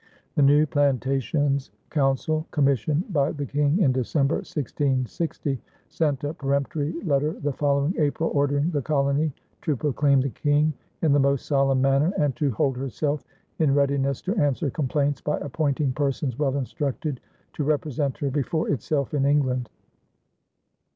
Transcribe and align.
The 0.33 0.41
new 0.41 0.65
plantations 0.65 1.69
council, 1.91 2.47
commissioned 2.49 3.13
by 3.13 3.31
the 3.33 3.45
King 3.45 3.77
in 3.81 3.91
December, 3.91 4.37
1660, 4.37 5.61
sent 5.89 6.23
a 6.23 6.33
peremptory 6.33 6.93
letter 7.03 7.33
the 7.33 7.53
following 7.53 7.93
April 7.99 8.31
ordering 8.33 8.71
the 8.71 8.81
colony 8.81 9.31
to 9.61 9.75
proclaim 9.75 10.19
the 10.19 10.31
King 10.31 10.73
"in 11.03 11.11
the 11.13 11.19
most 11.19 11.45
solemn 11.45 11.83
manner," 11.83 12.11
and 12.17 12.35
to 12.37 12.49
hold 12.49 12.77
herself 12.77 13.23
in 13.59 13.75
readiness 13.75 14.23
to 14.23 14.35
answer 14.37 14.71
complaints 14.71 15.21
by 15.21 15.37
appointing 15.37 15.93
persons 15.93 16.39
well 16.39 16.57
instructed 16.57 17.19
to 17.53 17.63
represent 17.63 18.17
her 18.17 18.31
before 18.31 18.69
itself 18.71 19.13
in 19.13 19.23
England. 19.23 19.69